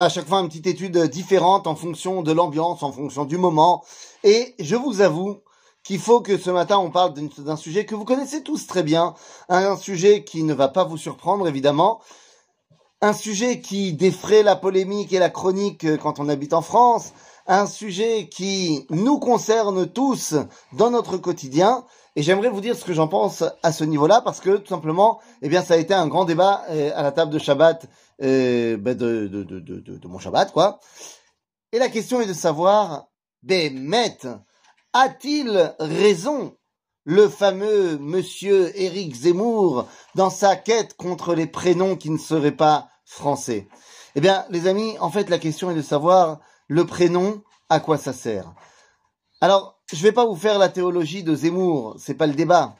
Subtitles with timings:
[0.00, 3.84] à chaque fois une petite étude différente en fonction de l'ambiance, en fonction du moment.
[4.22, 5.38] Et je vous avoue
[5.82, 9.14] qu'il faut que ce matin on parle d'un sujet que vous connaissez tous très bien,
[9.48, 12.00] un sujet qui ne va pas vous surprendre évidemment,
[13.00, 17.12] un sujet qui défraie la polémique et la chronique quand on habite en France,
[17.46, 20.34] un sujet qui nous concerne tous
[20.72, 21.84] dans notre quotidien.
[22.16, 25.20] Et j'aimerais vous dire ce que j'en pense à ce niveau-là, parce que tout simplement,
[25.40, 27.86] eh bien, ça a été un grand débat euh, à la table de Shabbat,
[28.22, 30.80] euh, ben de, de, de, de, mon Shabbat, quoi.
[31.72, 33.06] Et la question est de savoir,
[33.44, 34.18] Bémet,
[34.92, 36.57] a-t-il raison
[37.08, 42.90] le fameux monsieur Éric Zemmour dans sa quête contre les prénoms qui ne seraient pas
[43.06, 43.66] français
[44.14, 47.96] Eh bien, les amis, en fait, la question est de savoir le prénom, à quoi
[47.96, 48.52] ça sert.
[49.40, 52.76] Alors, je vais pas vous faire la théologie de Zemmour, c'est pas le débat.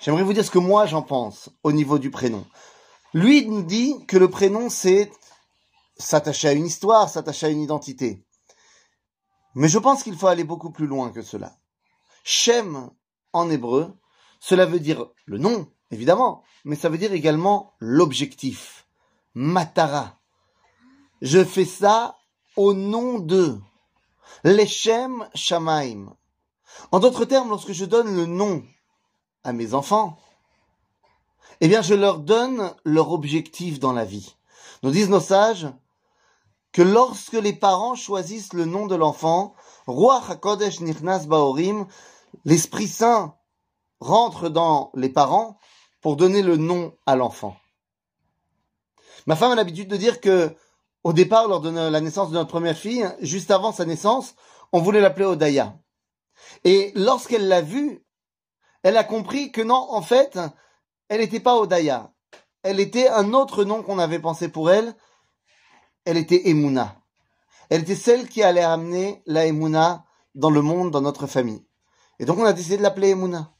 [0.00, 2.44] J'aimerais vous dire ce que moi j'en pense au niveau du prénom.
[3.14, 5.12] Lui nous dit que le prénom c'est
[5.96, 8.24] s'attacher à une histoire, s'attacher à une identité.
[9.54, 11.54] Mais je pense qu'il faut aller beaucoup plus loin que cela.
[12.24, 12.90] Shem
[13.32, 13.92] en hébreu,
[14.40, 18.86] cela veut dire le nom, évidemment, mais ça veut dire également l'objectif.
[19.34, 20.18] Matara.
[21.20, 22.18] Je fais ça
[22.56, 23.58] au nom de.
[24.44, 26.16] Leshem Shamaim.
[26.90, 28.64] En d'autres termes, lorsque je donne le nom
[29.44, 30.18] à mes enfants,
[31.60, 34.34] eh bien, je leur donne leur objectif dans la vie.
[34.82, 35.68] Nous disent nos sages
[36.72, 39.54] que lorsque les parents choisissent le nom de l'enfant,
[39.86, 40.22] Roi
[41.28, 41.86] Baorim,
[42.44, 43.36] l'Esprit Saint
[44.00, 45.58] rentre dans les parents
[46.00, 47.56] pour donner le nom à l'enfant.
[49.26, 50.54] Ma femme a l'habitude de dire que,
[51.04, 54.34] au départ, lors de la naissance de notre première fille, juste avant sa naissance,
[54.72, 55.78] on voulait l'appeler Odaya.
[56.64, 58.04] Et lorsqu'elle l'a vu,
[58.82, 60.38] elle a compris que non, en fait,
[61.08, 62.12] elle n'était pas Odaya.
[62.62, 64.94] Elle était un autre nom qu'on avait pensé pour elle.
[66.04, 66.96] Elle était Emouna.
[67.70, 70.04] Elle était celle qui allait amener la Emouna
[70.34, 71.64] dans le monde, dans notre famille.
[72.22, 73.52] Et donc on a décidé de l'appeler Emouna.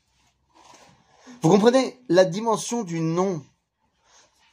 [1.43, 3.43] Vous comprenez la dimension du nom.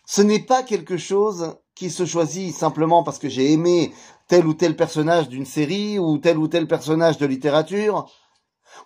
[0.07, 3.93] Ce n'est pas quelque chose qui se choisit simplement parce que j'ai aimé
[4.27, 8.11] tel ou tel personnage d'une série ou tel ou tel personnage de littérature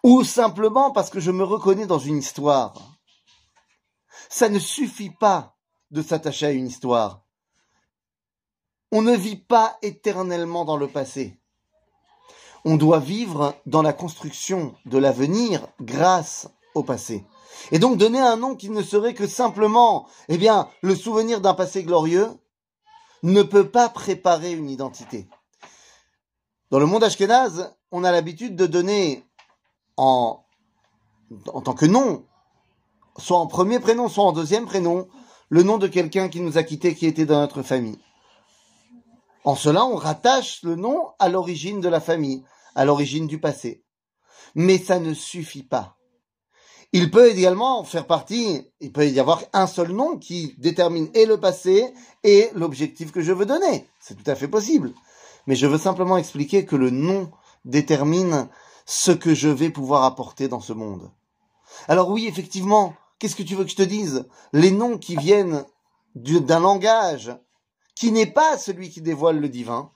[0.03, 2.73] ou simplement parce que je me reconnais dans une histoire.
[4.27, 5.55] Ça ne suffit pas
[5.89, 7.23] de s'attacher à une histoire.
[8.91, 11.39] On ne vit pas éternellement dans le passé.
[12.65, 17.25] On doit vivre dans la construction de l'avenir grâce au passé.
[17.71, 21.53] Et donc donner un nom qui ne serait que simplement, eh bien, le souvenir d'un
[21.53, 22.29] passé glorieux,
[23.21, 25.27] ne peut pas préparer une identité.
[26.71, 29.23] Dans le monde ashkénaze, on a l'habitude de donner
[29.97, 30.43] en,
[31.53, 32.25] en tant que nom,
[33.17, 35.07] soit en premier prénom, soit en deuxième prénom,
[35.49, 37.99] le nom de quelqu'un qui nous a quittés, qui était dans notre famille.
[39.45, 42.43] En cela, on rattache le nom à l'origine de la famille,
[42.75, 43.83] à l'origine du passé.
[44.55, 45.97] Mais ça ne suffit pas.
[46.95, 51.25] Il peut également faire partie, il peut y avoir un seul nom qui détermine et
[51.25, 51.91] le passé
[52.23, 53.87] et l'objectif que je veux donner.
[53.99, 54.93] C'est tout à fait possible.
[55.47, 57.31] Mais je veux simplement expliquer que le nom
[57.65, 58.47] détermine
[58.85, 61.09] ce que je vais pouvoir apporter dans ce monde.
[61.87, 64.27] Alors oui, effectivement, qu'est-ce que tu veux que je te dise?
[64.51, 65.65] Les noms qui viennent
[66.13, 67.35] d'un langage
[67.95, 69.91] qui n'est pas celui qui dévoile le divin,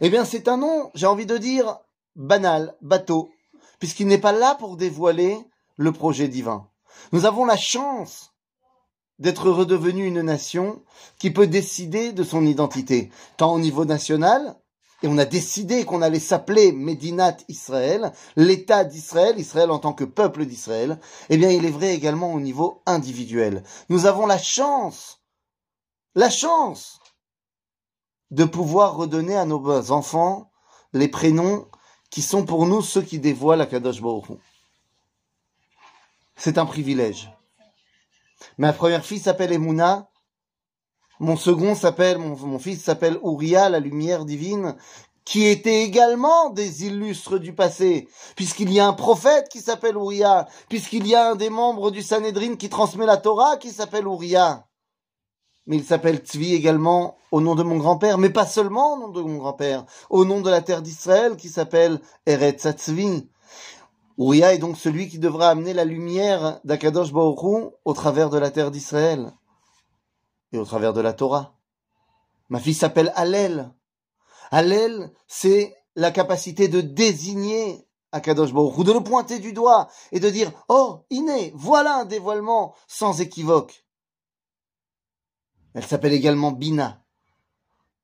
[0.00, 1.78] eh bien c'est un nom, j'ai envie de dire,
[2.20, 3.30] banal, bateau,
[3.78, 5.38] puisqu'il n'est pas là pour dévoiler
[5.76, 6.68] le projet divin.
[7.12, 8.32] Nous avons la chance
[9.18, 10.82] d'être redevenu une nation
[11.18, 14.56] qui peut décider de son identité, tant au niveau national
[15.02, 20.04] et on a décidé qu'on allait s'appeler Médinat Israël, l'État d'Israël, Israël en tant que
[20.04, 21.00] peuple d'Israël,
[21.30, 23.62] eh bien il est vrai également au niveau individuel.
[23.88, 25.22] Nous avons la chance,
[26.14, 27.00] la chance
[28.30, 30.50] de pouvoir redonner à nos enfants
[30.92, 31.66] les prénoms
[32.10, 34.26] qui sont pour nous ceux qui dévoilent la Kadosh Baruch
[36.36, 37.30] C'est un privilège.
[38.58, 40.10] Ma première fille s'appelle Emouna,
[41.20, 44.74] mon second s'appelle, mon, fils s'appelle Uriah, la lumière divine,
[45.26, 50.48] qui était également des illustres du passé, puisqu'il y a un prophète qui s'appelle Uriah,
[50.70, 54.66] puisqu'il y a un des membres du Sanhedrin qui transmet la Torah qui s'appelle Uriah.
[55.70, 59.08] Mais il s'appelle Tzvi également au nom de mon grand-père, mais pas seulement au nom
[59.08, 63.28] de mon grand-père, au nom de la terre d'Israël qui s'appelle Eretz Tzvi.
[64.18, 68.50] Uriah est donc celui qui devra amener la lumière d'Akadosh Baruch au travers de la
[68.50, 69.32] terre d'Israël
[70.52, 71.54] et au travers de la Torah.
[72.48, 73.72] Ma fille s'appelle Hallel.
[74.50, 80.18] Hallel, c'est la capacité de désigner Akadosh Baruch ou de le pointer du doigt et
[80.18, 83.84] de dire Oh, Iné, voilà un dévoilement sans équivoque.
[85.74, 87.02] Elle s'appelle également Bina.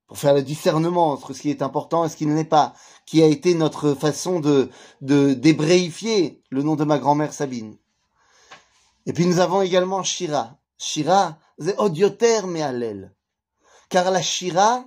[0.06, 2.74] pour faire le discernement entre ce qui est important et ce qui ne l'est pas,
[3.06, 4.70] qui a été notre façon de,
[5.00, 7.76] le nom de ma grand-mère Sabine.
[9.06, 10.58] Et puis nous avons également Shira.
[10.78, 13.12] Shira, c'est odioter mais Hallel.
[13.88, 14.84] Car la Shira,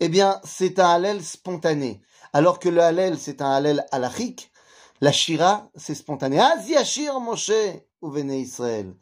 [0.00, 2.00] eh bien, c'est un Hallel spontané.
[2.32, 4.52] Alors que le Hallel, c'est un Hallel halachique,
[5.00, 6.40] la Shira, c'est spontané.
[6.40, 7.52] Ashir Moshe,
[8.00, 8.94] ou Israël.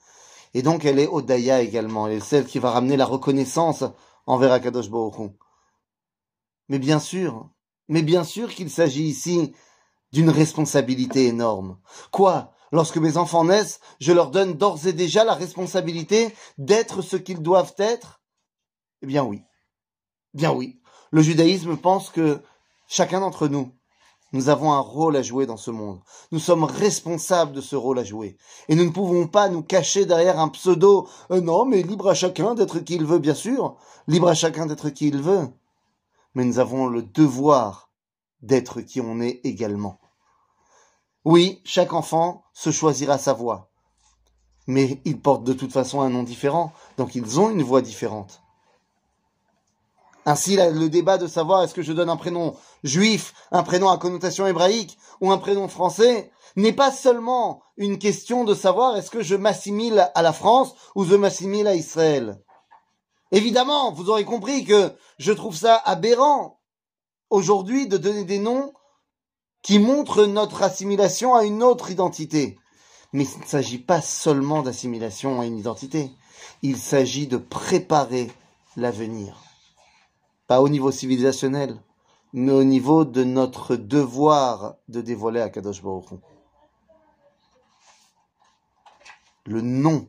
[0.56, 3.84] Et donc elle est Odaya également, elle est celle qui va ramener la reconnaissance
[4.24, 5.30] envers Akadosh Baruch
[6.70, 7.50] Mais bien sûr,
[7.88, 9.52] mais bien sûr qu'il s'agit ici
[10.12, 11.78] d'une responsabilité énorme.
[12.10, 12.54] Quoi?
[12.72, 17.42] Lorsque mes enfants naissent, je leur donne d'ores et déjà la responsabilité d'être ce qu'ils
[17.42, 18.22] doivent être?
[19.02, 19.42] Eh bien oui.
[20.32, 20.80] Bien oui.
[21.10, 22.40] Le judaïsme pense que
[22.88, 23.74] chacun d'entre nous,
[24.32, 26.00] nous avons un rôle à jouer dans ce monde.
[26.32, 28.36] Nous sommes responsables de ce rôle à jouer.
[28.68, 31.08] Et nous ne pouvons pas nous cacher derrière un pseudo.
[31.30, 33.76] Euh, non, mais libre à chacun d'être qui il veut, bien sûr.
[34.08, 35.48] Libre à chacun d'être qui il veut.
[36.34, 37.90] Mais nous avons le devoir
[38.42, 40.00] d'être qui on est également.
[41.24, 43.70] Oui, chaque enfant se choisira sa voix.
[44.66, 46.72] Mais ils portent de toute façon un nom différent.
[46.98, 48.42] Donc ils ont une voix différente.
[50.28, 53.96] Ainsi, le débat de savoir est-ce que je donne un prénom juif, un prénom à
[53.96, 59.22] connotation hébraïque ou un prénom français n'est pas seulement une question de savoir est-ce que
[59.22, 62.42] je m'assimile à la France ou je m'assimile à Israël.
[63.30, 66.58] Évidemment, vous aurez compris que je trouve ça aberrant
[67.30, 68.72] aujourd'hui de donner des noms
[69.62, 72.58] qui montrent notre assimilation à une autre identité.
[73.12, 76.10] Mais il ne s'agit pas seulement d'assimilation à une identité,
[76.62, 78.28] il s'agit de préparer
[78.76, 79.45] l'avenir
[80.46, 81.80] pas au niveau civilisationnel,
[82.32, 86.10] mais au niveau de notre devoir de dévoiler à Kadosh Baruch
[89.44, 90.08] Le nom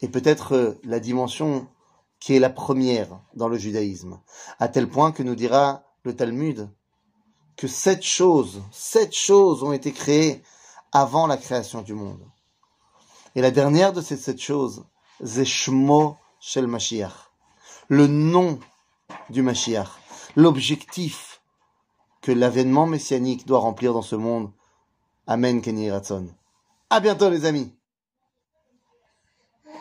[0.00, 1.68] est peut-être la dimension
[2.20, 4.20] qui est la première dans le judaïsme,
[4.58, 6.70] à tel point que nous dira le Talmud
[7.56, 10.42] que sept choses, sept choses ont été créées
[10.92, 12.24] avant la création du monde.
[13.34, 14.84] Et la dernière de ces sept choses,
[15.24, 17.30] c'est Shmo Shel Mashiach,
[17.88, 18.58] le nom
[19.30, 19.88] du Mashiach,
[20.36, 21.40] l'objectif
[22.20, 24.50] que l'avènement messianique doit remplir dans ce monde.
[25.26, 26.28] Amen, Kenny Ratson.
[26.90, 27.72] À bientôt, les amis.